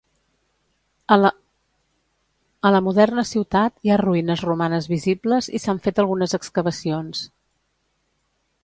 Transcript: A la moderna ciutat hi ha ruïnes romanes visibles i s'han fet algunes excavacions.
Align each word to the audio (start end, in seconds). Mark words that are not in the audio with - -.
A 1.15 2.71
la 2.75 2.81
moderna 2.85 3.27
ciutat 3.33 3.77
hi 3.85 3.93
ha 3.97 4.01
ruïnes 4.05 4.45
romanes 4.49 4.89
visibles 4.95 5.53
i 5.57 5.63
s'han 5.67 5.85
fet 5.87 6.03
algunes 6.07 6.37
excavacions. 6.41 7.25